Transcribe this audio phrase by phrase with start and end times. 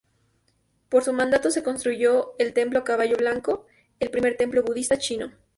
[0.89, 3.67] Por su mandato se construyó el Templo Caballo Blanco,
[3.99, 5.31] el primer templo budista chino.